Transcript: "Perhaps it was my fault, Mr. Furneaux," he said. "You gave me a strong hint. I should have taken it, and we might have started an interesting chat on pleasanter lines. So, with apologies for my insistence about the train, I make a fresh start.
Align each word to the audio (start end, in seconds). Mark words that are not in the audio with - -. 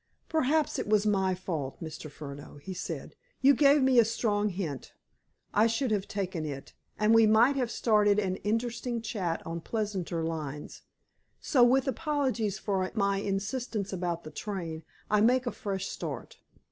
"Perhaps 0.29 0.79
it 0.79 0.87
was 0.87 1.05
my 1.05 1.35
fault, 1.35 1.79
Mr. 1.79 2.09
Furneaux," 2.09 2.55
he 2.57 2.73
said. 2.73 3.15
"You 3.41 3.53
gave 3.53 3.83
me 3.83 3.99
a 3.99 4.03
strong 4.03 4.49
hint. 4.49 4.93
I 5.53 5.67
should 5.67 5.91
have 5.91 6.07
taken 6.07 6.43
it, 6.43 6.73
and 6.97 7.13
we 7.13 7.27
might 7.27 7.55
have 7.55 7.69
started 7.69 8.17
an 8.17 8.37
interesting 8.37 9.03
chat 9.03 9.45
on 9.45 9.61
pleasanter 9.61 10.23
lines. 10.23 10.81
So, 11.39 11.63
with 11.63 11.87
apologies 11.87 12.57
for 12.57 12.89
my 12.95 13.17
insistence 13.19 13.93
about 13.93 14.23
the 14.23 14.31
train, 14.31 14.81
I 15.11 15.21
make 15.21 15.45
a 15.45 15.51
fresh 15.51 15.85
start. 15.87 16.39